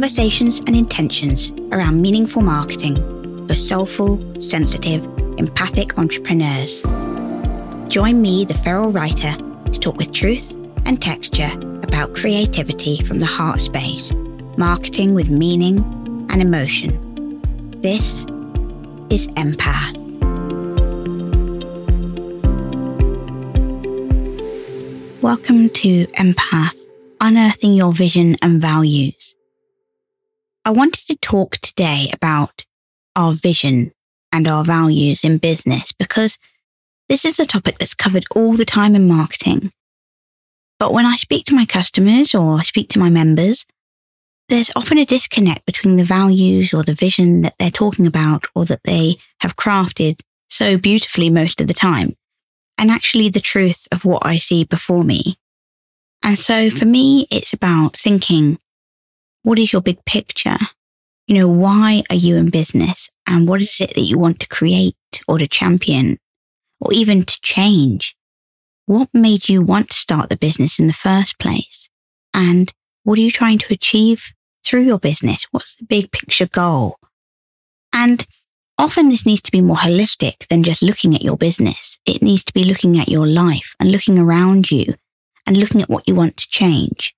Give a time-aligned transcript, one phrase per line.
[0.00, 2.96] conversations and intentions around meaningful marketing
[3.46, 5.04] for soulful, sensitive,
[5.36, 6.80] empathic entrepreneurs.
[7.88, 9.36] Join me, the feral writer,
[9.70, 11.50] to talk with truth and texture
[11.82, 14.10] about creativity from the heart space,
[14.56, 15.80] marketing with meaning
[16.30, 17.42] and emotion.
[17.82, 18.24] This
[19.10, 19.98] is Empath.
[25.20, 26.86] Welcome to Empath,
[27.20, 29.36] unearthing your vision and values.
[30.64, 32.64] I wanted to talk today about
[33.16, 33.92] our vision
[34.30, 36.38] and our values in business because
[37.08, 39.72] this is a topic that's covered all the time in marketing.
[40.78, 43.66] But when I speak to my customers or I speak to my members,
[44.48, 48.64] there's often a disconnect between the values or the vision that they're talking about or
[48.66, 52.14] that they have crafted so beautifully most of the time
[52.76, 55.36] and actually the truth of what I see before me.
[56.22, 58.58] And so for me, it's about thinking,
[59.42, 60.58] what is your big picture?
[61.26, 64.48] You know, why are you in business and what is it that you want to
[64.48, 64.96] create
[65.28, 66.18] or to champion
[66.80, 68.16] or even to change?
[68.86, 71.88] What made you want to start the business in the first place?
[72.34, 72.72] And
[73.04, 74.32] what are you trying to achieve
[74.64, 75.46] through your business?
[75.50, 76.96] What's the big picture goal?
[77.92, 78.26] And
[78.80, 81.98] Often this needs to be more holistic than just looking at your business.
[82.06, 84.94] It needs to be looking at your life and looking around you
[85.46, 87.14] and looking at what you want to change.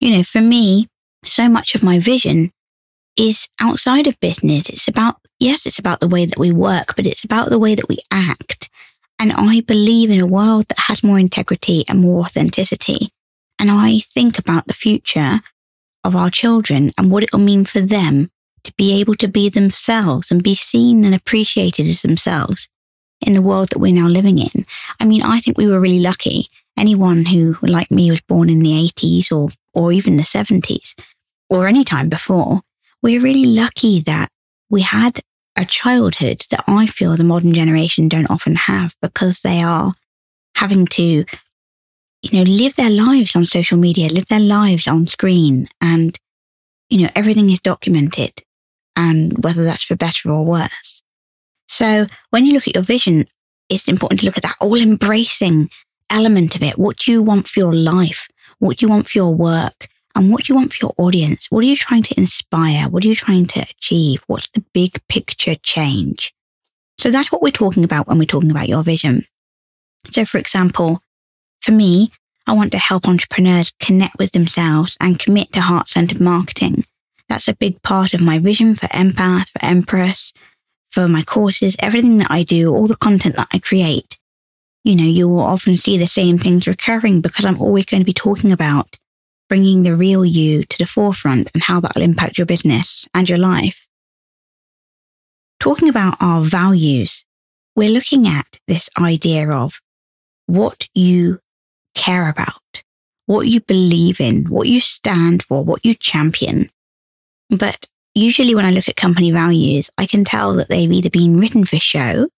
[0.00, 0.88] You know, for me,
[1.24, 2.52] so much of my vision
[3.16, 4.68] is outside of business.
[4.70, 7.74] It's about, yes, it's about the way that we work, but it's about the way
[7.74, 8.70] that we act.
[9.18, 13.10] And I believe in a world that has more integrity and more authenticity.
[13.58, 15.40] And I think about the future
[16.02, 18.30] of our children and what it will mean for them
[18.64, 22.68] to be able to be themselves and be seen and appreciated as themselves
[23.20, 24.64] in the world that we're now living in.
[24.98, 26.46] I mean, I think we were really lucky.
[26.78, 30.94] Anyone who, like me, was born in the 80s or, or even the 70s
[31.50, 32.62] or any time before,
[33.02, 34.30] we're really lucky that
[34.70, 35.20] we had
[35.56, 39.94] a childhood that I feel the modern generation don't often have because they are
[40.54, 41.24] having to,
[42.22, 46.16] you know, live their lives on social media, live their lives on screen and,
[46.88, 48.42] you know, everything is documented
[48.96, 51.02] and whether that's for better or worse.
[51.68, 53.26] So when you look at your vision,
[53.68, 55.68] it's important to look at that all embracing
[56.10, 56.78] element of it.
[56.78, 58.28] What do you want for your life?
[58.58, 59.88] What do you want for your work?
[60.14, 61.46] And what do you want for your audience?
[61.50, 62.88] What are you trying to inspire?
[62.88, 64.22] What are you trying to achieve?
[64.26, 66.34] What's the big picture change?
[66.98, 69.24] So that's what we're talking about when we're talking about your vision.
[70.06, 71.00] So for example,
[71.60, 72.10] for me,
[72.46, 76.84] I want to help entrepreneurs connect with themselves and commit to heart centered marketing.
[77.28, 80.32] That's a big part of my vision for Empath, for Empress,
[80.90, 84.18] for my courses, everything that I do, all the content that I create.
[84.82, 88.06] You know, you will often see the same things recurring because I'm always going to
[88.06, 88.96] be talking about
[89.50, 93.36] bringing the real you to the forefront and how that'll impact your business and your
[93.36, 93.88] life.
[95.58, 97.24] Talking about our values,
[97.74, 99.80] we're looking at this idea of
[100.46, 101.40] what you
[101.96, 102.84] care about,
[103.26, 106.70] what you believe in, what you stand for, what you champion.
[107.50, 111.40] But usually when I look at company values, I can tell that they've either been
[111.40, 112.28] written for show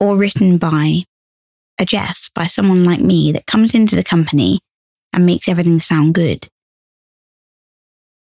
[0.00, 1.02] or written by
[1.78, 4.60] a Jess, by someone like me that comes into the company
[5.12, 6.48] and makes everything sound good.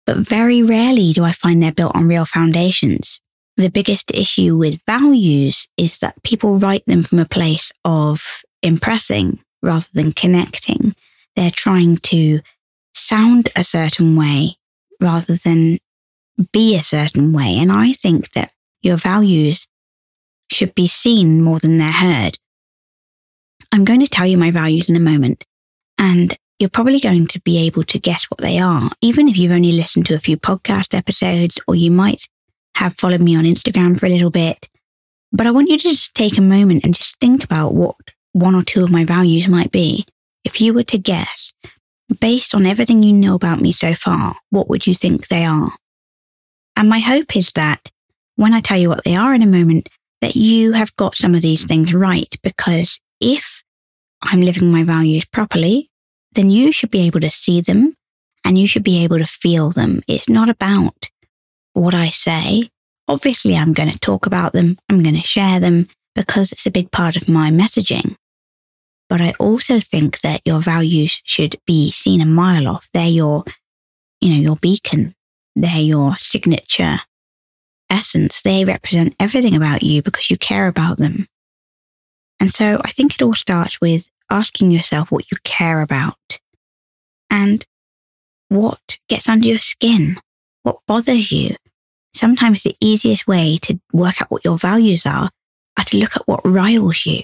[0.06, 3.20] But very rarely do I find they're built on real foundations.
[3.58, 9.40] The biggest issue with values is that people write them from a place of impressing
[9.62, 10.96] rather than connecting.
[11.36, 12.40] They're trying to
[12.94, 14.56] sound a certain way
[15.02, 15.80] rather than
[16.52, 17.58] be a certain way.
[17.60, 18.52] And I think that
[18.82, 19.68] your values
[20.52, 22.38] should be seen more than they're heard.
[23.72, 25.46] I'm going to tell you my values in a moment,
[25.98, 29.54] and you're probably going to be able to guess what they are, even if you've
[29.54, 32.28] only listened to a few podcast episodes, or you might
[32.76, 34.70] have followed me on Instagram for a little bit.
[35.32, 37.96] But I want you to just take a moment and just think about what
[38.34, 40.06] one or two of my values might be.
[40.44, 41.54] If you were to guess,
[42.20, 45.72] based on everything you know about me so far, what would you think they are?
[46.76, 47.92] And my hope is that
[48.36, 49.90] when I tell you what they are in a moment,
[50.22, 52.34] that you have got some of these things right.
[52.42, 53.64] Because if
[54.22, 55.90] I'm living my values properly,
[56.34, 57.96] then you should be able to see them
[58.46, 60.02] and you should be able to feel them.
[60.08, 61.10] It's not about
[61.74, 62.70] what I say.
[63.08, 64.78] Obviously, I'm going to talk about them.
[64.90, 68.16] I'm going to share them because it's a big part of my messaging.
[69.08, 72.90] But I also think that your values should be seen a mile off.
[72.94, 73.44] They're your,
[74.22, 75.16] you know, your beacon.
[75.56, 76.98] They're your signature
[77.90, 78.44] essence.
[78.44, 81.28] They represent everything about you because you care about them.
[82.40, 86.40] And so I think it all starts with asking yourself what you care about
[87.30, 87.66] and
[88.50, 90.18] what gets under your skin.
[90.64, 91.56] what bothers you.
[92.14, 95.30] Sometimes the easiest way to work out what your values are
[95.78, 97.24] are to look at what riles you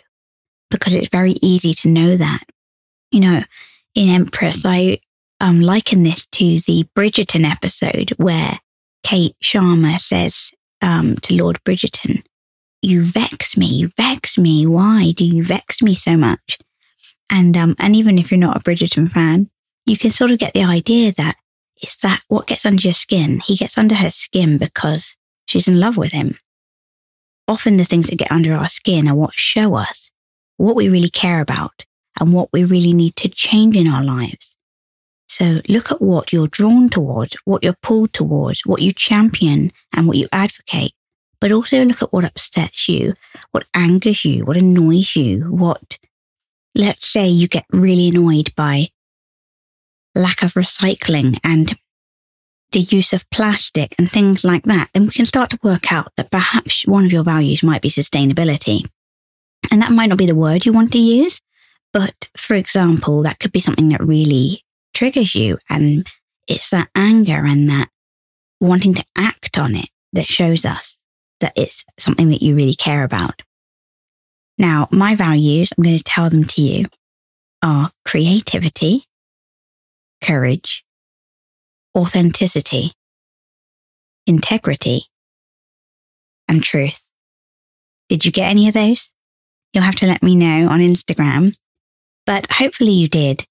[0.70, 2.44] because it's very easy to know that.
[3.12, 3.44] You know,
[3.94, 5.00] in Empress, I
[5.40, 8.60] um, liken this to the Bridgerton episode where
[9.04, 10.52] Kate Sharma says
[10.82, 12.24] um, to Lord Bridgerton,
[12.82, 14.66] You vex me, you vex me.
[14.66, 16.58] Why do you vex me so much?
[17.32, 19.50] And, um, and even if you're not a Bridgerton fan,
[19.86, 21.36] you can sort of get the idea that
[21.82, 23.40] it's that what gets under your skin.
[23.40, 26.38] He gets under her skin because she's in love with him.
[27.48, 30.12] Often the things that get under our skin are what show us
[30.58, 31.86] what we really care about
[32.20, 34.56] and what we really need to change in our lives.
[35.28, 40.08] So look at what you're drawn towards, what you're pulled towards, what you champion and
[40.08, 40.94] what you advocate.
[41.42, 43.14] But also look at what upsets you,
[43.52, 45.98] what angers you, what annoys you, what,
[46.76, 48.88] let's say you get really annoyed by
[50.14, 51.74] lack of recycling and
[52.72, 56.12] the use of plastic and things like that, then we can start to work out
[56.18, 58.86] that perhaps one of your values might be sustainability.
[59.72, 61.42] And that might not be the word you want to use,
[61.94, 64.62] but for example, that could be something that really
[64.94, 65.58] triggers you.
[65.70, 66.06] And
[66.48, 67.90] it's that anger and that
[68.60, 70.98] wanting to act on it that shows us
[71.40, 73.42] that it's something that you really care about.
[74.58, 76.86] Now, my values, I'm going to tell them to you,
[77.62, 79.04] are creativity,
[80.22, 80.86] courage,
[81.98, 82.92] authenticity,
[84.26, 85.04] integrity,
[86.48, 87.10] and truth.
[88.10, 89.12] Did you get any of those?
[89.74, 91.58] You'll have to let me know on Instagram,
[92.26, 93.46] but hopefully you did.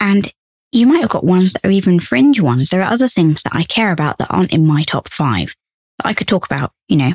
[0.00, 0.32] And
[0.72, 2.70] you might have got ones that are even fringe ones.
[2.70, 5.54] There are other things that I care about that aren't in my top five
[5.98, 7.12] that I could talk about, you know,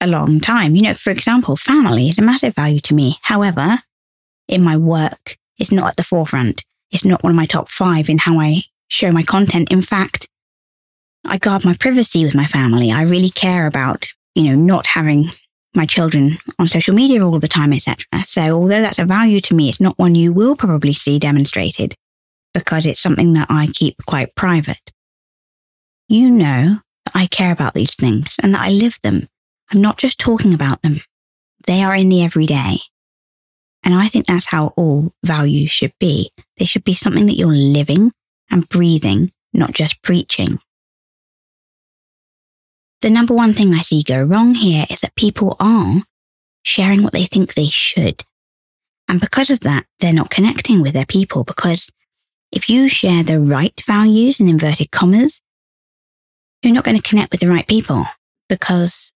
[0.00, 0.74] a long time.
[0.74, 3.18] You know, for example, family is a massive value to me.
[3.22, 3.78] However,
[4.46, 6.64] in my work, it's not at the forefront.
[6.90, 9.70] It's not one of my top five in how I show my content.
[9.70, 10.28] In fact,
[11.26, 12.90] I guard my privacy with my family.
[12.90, 15.26] I really care about, you know, not having
[15.74, 18.04] my children on social media all the time, etc.
[18.24, 21.94] So although that's a value to me, it's not one you will probably see demonstrated
[22.54, 24.80] because it's something that I keep quite private.
[26.08, 29.28] You know that I care about these things and that I live them.
[29.72, 31.00] I'm not just talking about them.
[31.66, 32.78] They are in the everyday.
[33.84, 36.30] And I think that's how all values should be.
[36.58, 38.12] They should be something that you're living
[38.50, 40.58] and breathing, not just preaching.
[43.00, 46.02] The number one thing I see go wrong here is that people are
[46.64, 48.24] sharing what they think they should.
[49.06, 51.90] And because of that, they're not connecting with their people because
[52.50, 55.40] if you share the right values in inverted commas,
[56.62, 58.04] you're not going to connect with the right people
[58.48, 59.12] because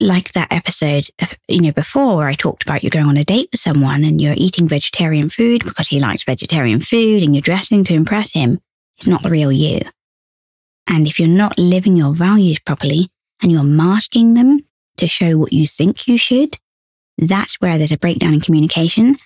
[0.00, 1.08] like that episode,
[1.48, 4.20] you know, before where I talked about you're going on a date with someone and
[4.20, 8.60] you're eating vegetarian food because he likes vegetarian food and you're dressing to impress him,
[8.98, 9.80] it's not the real you.
[10.86, 13.08] And if you're not living your values properly
[13.42, 14.60] and you're masking them
[14.98, 16.58] to show what you think you should,
[17.18, 19.16] that's where there's a breakdown in communication.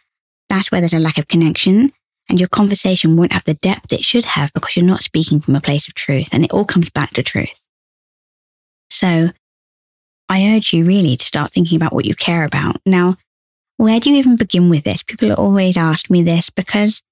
[0.48, 1.92] That's where there's a lack of connection
[2.28, 5.56] and your conversation won't have the depth it should have because you're not speaking from
[5.56, 7.64] a place of truth and it all comes back to truth.
[8.88, 9.30] So
[10.30, 12.76] I urge you really to start thinking about what you care about.
[12.86, 13.16] Now,
[13.78, 15.02] where do you even begin with this?
[15.02, 17.02] People always ask me this because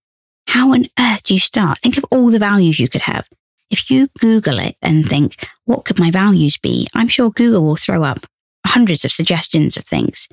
[0.47, 1.79] how on earth do you start?
[1.79, 3.29] Think of all the values you could have.
[3.71, 6.87] If you Google it and think, what could my values be?
[6.95, 8.21] I'm sure Google will throw up
[8.65, 10.29] hundreds of suggestions of things.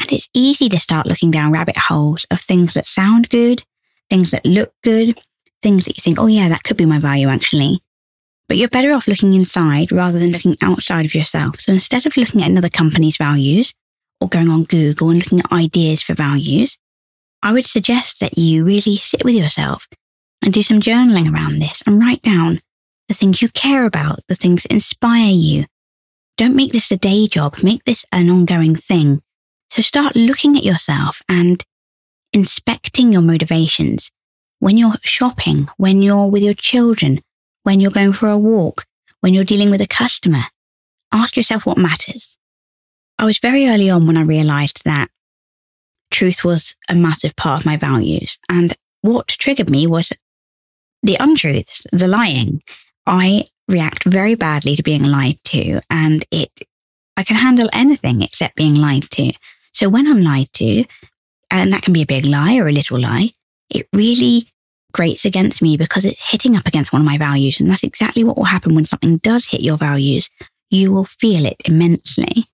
[0.00, 3.64] And it's easy to start looking down rabbit holes of things that sound good,
[4.08, 5.20] things that look good,
[5.62, 7.80] things that you think, oh yeah, that could be my value actually.
[8.48, 11.60] But you're better off looking inside rather than looking outside of yourself.
[11.60, 13.74] So instead of looking at another company's values
[14.20, 16.78] or going on Google and looking at ideas for values,
[17.42, 19.88] I would suggest that you really sit with yourself
[20.42, 22.60] and do some journaling around this and write down
[23.08, 25.66] the things you care about, the things that inspire you.
[26.36, 27.62] Don't make this a day job.
[27.62, 29.22] Make this an ongoing thing.
[29.70, 31.64] So start looking at yourself and
[32.32, 34.10] inspecting your motivations
[34.58, 37.20] when you're shopping, when you're with your children,
[37.64, 38.86] when you're going for a walk,
[39.20, 40.44] when you're dealing with a customer.
[41.12, 42.38] Ask yourself what matters.
[43.18, 45.08] I was very early on when I realized that
[46.10, 48.38] truth was a massive part of my values.
[48.48, 50.12] And what triggered me was
[51.02, 52.62] the untruths, the lying.
[53.06, 56.50] I react very badly to being lied to and it,
[57.16, 59.32] I can handle anything except being lied to.
[59.72, 60.84] So when I'm lied to,
[61.50, 63.30] and that can be a big lie or a little lie,
[63.70, 64.48] it really
[64.94, 67.60] grates against me because it's hitting up against one of my values.
[67.60, 70.30] And that's exactly what will happen when something does hit your values.
[70.70, 72.46] You will feel it immensely.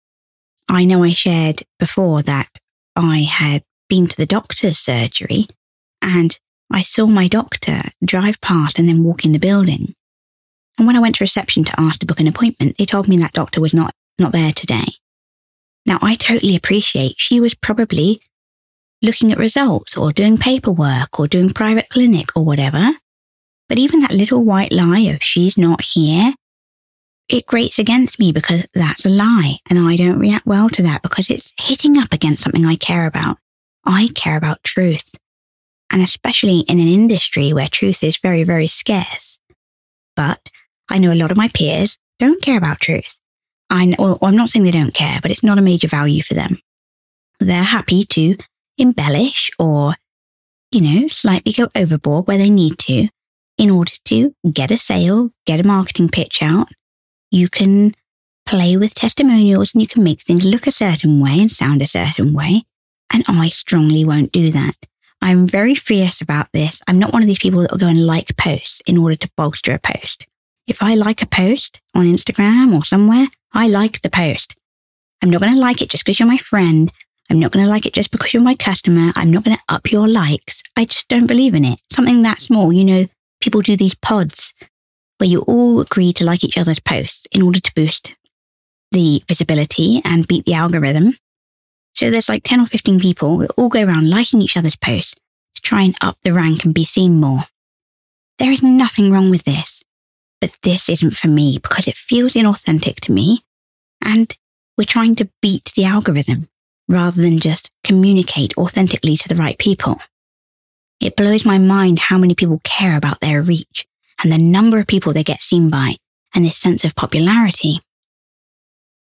[0.68, 2.48] I know I shared before that
[2.96, 5.46] I had been to the doctor's surgery
[6.02, 6.36] and
[6.72, 9.94] I saw my doctor drive past and then walk in the building.
[10.78, 13.18] And when I went to reception to ask to book an appointment, they told me
[13.18, 14.86] that doctor was not, not there today.
[15.84, 18.22] Now, I totally appreciate she was probably
[19.02, 22.92] looking at results or doing paperwork or doing private clinic or whatever.
[23.68, 26.34] But even that little white lie of she's not here,
[27.28, 29.58] it grates against me because that's a lie.
[29.68, 33.06] And I don't react well to that because it's hitting up against something I care
[33.06, 33.38] about.
[33.84, 35.14] I care about truth.
[35.92, 39.38] And especially in an industry where truth is very, very scarce.
[40.16, 40.50] But
[40.88, 43.18] I know a lot of my peers don't care about truth.
[43.70, 46.34] I or I'm not saying they don't care, but it's not a major value for
[46.34, 46.58] them.
[47.38, 48.34] They're happy to
[48.80, 49.94] embellish or,
[50.70, 53.08] you know, slightly go overboard where they need to
[53.58, 56.68] in order to get a sale, get a marketing pitch out.
[57.30, 57.94] You can
[58.46, 61.86] play with testimonials and you can make things look a certain way and sound a
[61.86, 62.62] certain way.
[63.12, 64.74] And I strongly won't do that.
[65.22, 66.80] I'm very fierce about this.
[66.88, 69.30] I'm not one of these people that will go and like posts in order to
[69.36, 70.26] bolster a post.
[70.66, 74.54] If I like a post on Instagram or somewhere, I like the post.
[75.20, 76.90] I'm not going to like it just because you're my friend.
[77.30, 79.12] I'm not going to like it just because you're my customer.
[79.14, 80.64] I'm not going to up your likes.
[80.76, 81.80] I just don't believe in it.
[81.90, 83.06] Something that small, you know,
[83.40, 84.52] people do these pods
[85.18, 88.16] where you all agree to like each other's posts in order to boost
[88.90, 91.14] the visibility and beat the algorithm.
[91.94, 95.14] So there's like 10 or 15 people that all go around liking each other's posts
[95.54, 97.44] to try and up the rank and be seen more.
[98.38, 99.84] There is nothing wrong with this,
[100.40, 103.40] but this isn't for me because it feels inauthentic to me
[104.02, 104.34] and
[104.76, 106.48] we're trying to beat the algorithm
[106.90, 109.96] rather than just communicate authentically to the right people.
[111.00, 113.86] It blows my mind how many people care about their reach
[114.22, 115.94] and the number of people they get seen by
[116.34, 117.78] and this sense of popularity.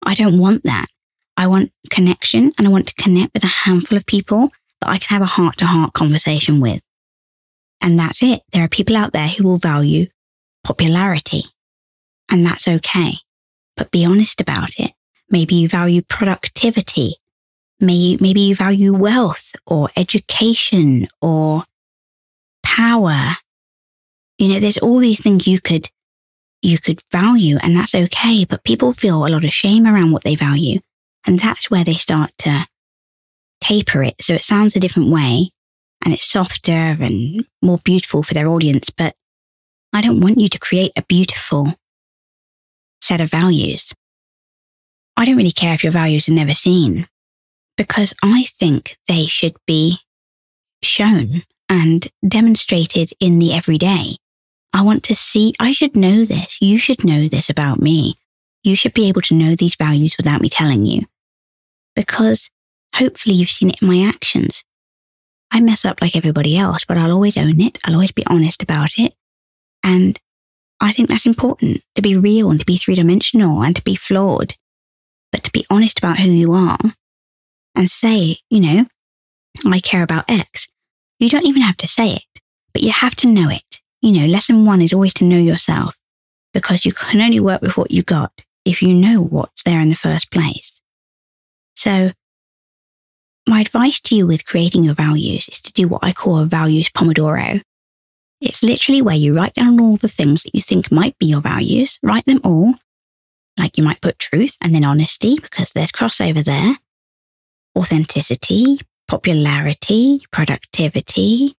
[0.03, 0.87] I don't want that.
[1.37, 4.49] I want connection and I want to connect with a handful of people
[4.81, 6.81] that I can have a heart to heart conversation with.
[7.79, 8.41] And that's it.
[8.51, 10.07] There are people out there who will value
[10.63, 11.43] popularity
[12.29, 13.13] and that's okay.
[13.75, 14.93] But be honest about it.
[15.29, 17.17] Maybe you value productivity
[17.79, 21.63] May, maybe you value wealth or education or
[22.63, 23.37] power.
[24.37, 25.89] You know, there's all these things you could,
[26.61, 28.45] you could value and that's okay.
[28.45, 30.79] But people feel a lot of shame around what they value.
[31.25, 32.67] And that's where they start to
[33.61, 34.15] taper it.
[34.21, 35.49] So it sounds a different way
[36.03, 38.89] and it's softer and more beautiful for their audience.
[38.89, 39.13] But
[39.93, 41.75] I don't want you to create a beautiful
[43.01, 43.93] set of values.
[45.15, 47.07] I don't really care if your values are never seen
[47.77, 49.99] because I think they should be
[50.83, 54.17] shown and demonstrated in the everyday.
[54.73, 56.57] I want to see, I should know this.
[56.59, 58.15] You should know this about me.
[58.63, 61.03] You should be able to know these values without me telling you.
[61.95, 62.49] Because
[62.95, 64.63] hopefully you've seen it in my actions.
[65.51, 67.77] I mess up like everybody else, but I'll always own it.
[67.85, 69.13] I'll always be honest about it.
[69.83, 70.19] And
[70.79, 73.95] I think that's important to be real and to be three dimensional and to be
[73.95, 74.55] flawed,
[75.31, 76.77] but to be honest about who you are
[77.77, 78.85] and say, you know,
[79.65, 80.67] I care about X.
[81.19, 82.41] You don't even have to say it,
[82.73, 83.81] but you have to know it.
[84.01, 85.97] You know, lesson one is always to know yourself
[86.53, 88.31] because you can only work with what you got
[88.65, 90.81] if you know what's there in the first place.
[91.75, 92.11] So
[93.47, 96.45] my advice to you with creating your values is to do what I call a
[96.45, 97.61] values Pomodoro.
[98.41, 101.41] It's literally where you write down all the things that you think might be your
[101.41, 102.75] values, write them all.
[103.57, 106.75] Like you might put truth and then honesty because there's crossover there
[107.77, 111.53] authenticity, popularity, productivity,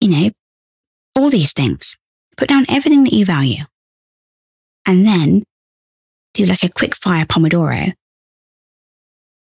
[0.00, 0.30] you know,
[1.14, 1.96] all these things.
[2.36, 3.64] Put down everything that you value.
[4.86, 5.44] And then
[6.34, 7.94] do like a quick fire Pomodoro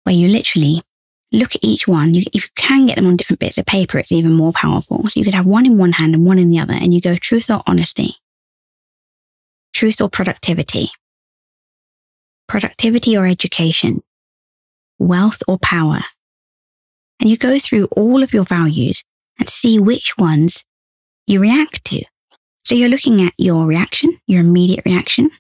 [0.04, 0.82] where you literally
[1.32, 2.14] look at each one.
[2.14, 5.04] You, if you can get them on different bits of paper, it's even more powerful.
[5.04, 7.00] So you could have one in one hand and one in the other, and you
[7.00, 8.16] go truth or honesty,
[9.74, 10.90] truth or productivity,
[12.48, 14.02] productivity or education,
[15.00, 16.02] wealth, or power.
[17.20, 19.04] And you go through all of your values
[19.38, 20.64] and see which ones
[21.26, 22.04] you react to.
[22.64, 25.32] So you're looking at your reaction, your immediate reaction.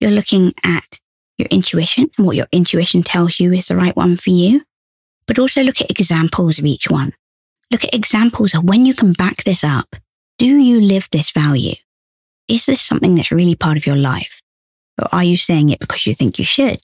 [0.00, 1.00] You're looking at
[1.38, 4.62] your intuition and what your intuition tells you is the right one for you.
[5.26, 7.12] But also look at examples of each one.
[7.70, 9.96] Look at examples of when you can back this up.
[10.38, 11.74] Do you live this value?
[12.48, 14.40] Is this something that's really part of your life?
[15.00, 16.80] Or are you saying it because you think you should?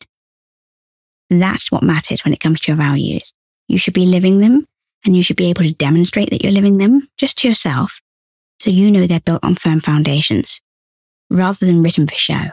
[1.40, 3.32] That's what matters when it comes to your values.
[3.68, 4.66] You should be living them
[5.04, 8.00] and you should be able to demonstrate that you're living them just to yourself
[8.60, 10.60] so you know they're built on firm foundations
[11.30, 12.50] rather than written for show.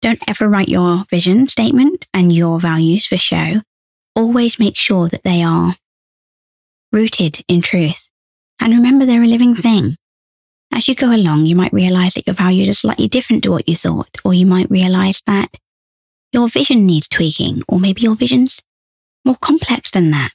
[0.00, 3.62] Don't ever write your vision statement and your values for show.
[4.16, 5.76] Always make sure that they are
[6.90, 8.08] rooted in truth.
[8.60, 9.96] And remember, they're a living thing.
[10.72, 13.68] As you go along, you might realize that your values are slightly different to what
[13.68, 15.56] you thought, or you might realize that
[16.32, 18.60] your vision needs tweaking, or maybe your vision's
[19.24, 20.32] more complex than that.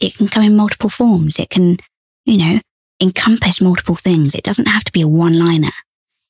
[0.00, 1.38] It can come in multiple forms.
[1.38, 1.78] It can,
[2.24, 2.60] you know,
[3.00, 4.34] encompass multiple things.
[4.34, 5.72] It doesn't have to be a one liner.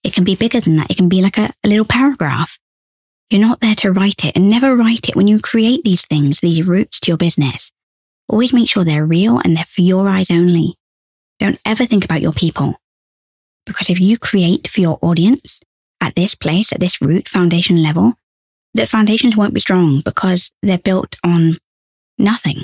[0.02, 0.90] It can be bigger than that.
[0.90, 2.58] It can be like a, a little paragraph.
[3.30, 6.40] You're not there to write it and never write it when you create these things,
[6.40, 7.72] these routes to your business.
[8.28, 10.76] Always make sure they're real and they're for your eyes only.
[11.38, 12.76] Don't ever think about your people.
[13.64, 15.60] Because if you create for your audience
[16.00, 18.14] at this place, at this root foundation level,
[18.76, 21.58] the foundations won't be strong because they're built on
[22.18, 22.62] nothing.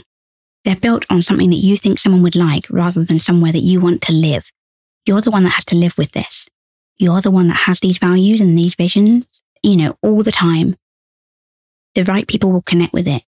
[0.64, 3.80] They're built on something that you think someone would like rather than somewhere that you
[3.80, 4.50] want to live.
[5.06, 6.48] You're the one that has to live with this
[7.02, 9.26] you're the one that has these values and these visions,
[9.62, 10.76] you know, all the time.
[11.94, 13.24] The right people will connect with it.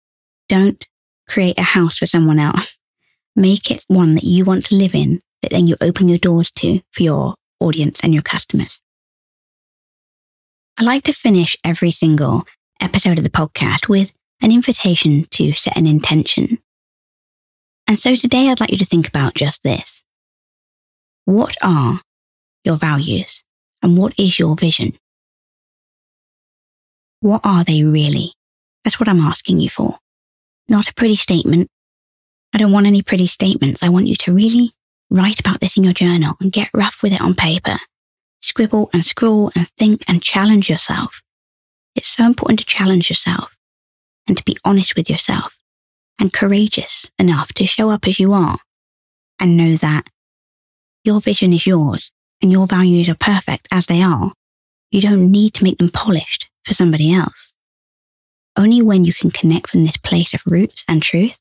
[0.50, 0.86] Don't
[1.28, 2.78] create a house for someone else.
[3.36, 6.52] Make it one that you want to live in, that then you open your doors
[6.54, 8.82] to for your audience and your customers.
[10.78, 12.46] I like to finish every single
[12.80, 16.60] episode of the podcast with an invitation to set an intention.
[17.88, 20.04] And so today I'd like you to think about just this.
[21.26, 22.00] What are
[22.64, 23.44] your values?
[23.82, 24.94] And what is your vision?
[27.22, 28.34] What are they really?
[28.84, 29.98] That's what I'm asking you for.
[30.68, 31.68] Not a pretty statement.
[32.54, 33.84] I don't want any pretty statements.
[33.84, 34.72] I want you to really
[35.10, 37.80] write about this in your journal and get rough with it on paper.
[38.42, 41.22] Scribble and scroll and think and challenge yourself.
[41.96, 43.58] It's so important to challenge yourself
[44.28, 45.58] and to be honest with yourself
[46.20, 48.60] and courageous enough to show up as you are
[49.40, 50.10] and know that
[51.04, 54.34] your vision is yours and your values are perfect as they are,
[54.92, 57.56] you don't need to make them polished for somebody else.
[58.56, 61.40] Only when you can connect from this place of roots and truth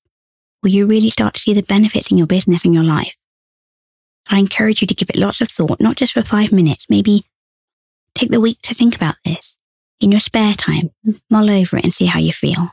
[0.63, 3.17] will you really start to see the benefits in your business and your life.
[4.29, 7.25] I encourage you to give it lots of thought, not just for five minutes, maybe
[8.15, 9.58] take the week to think about this.
[10.01, 10.91] In your spare time,
[11.29, 12.71] mull over it and see how you feel.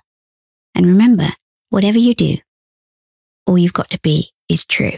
[0.75, 1.29] And remember,
[1.71, 2.37] whatever you do,
[3.47, 4.91] all you've got to be is true.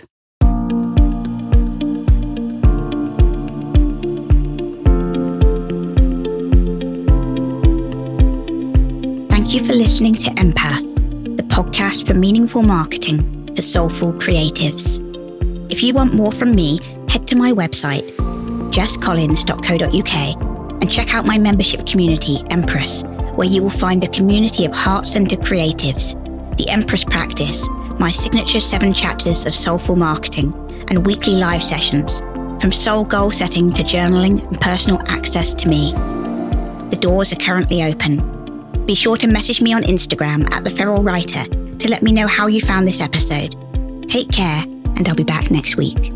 [9.30, 15.02] Thank you for listening to Empath, the podcast for meaningful marketing for soulful creatives.
[15.72, 18.06] If you want more from me, head to my website,
[18.72, 20.47] jesscollins.co.uk,
[20.82, 23.04] and check out my membership community, Empress,
[23.36, 26.13] where you will find a community of heart centered creatives,
[26.58, 27.68] the Empress Practice,
[28.00, 30.54] my signature seven chapters of soulful marketing,
[30.90, 32.20] and weekly live sessions,
[32.62, 35.92] from soul goal setting to journaling and personal access to me.
[36.90, 38.38] The doors are currently open
[38.88, 42.26] be sure to message me on Instagram at The Feral Writer to let me know
[42.26, 43.54] how you found this episode.
[44.08, 46.13] Take care, and I'll be back next week.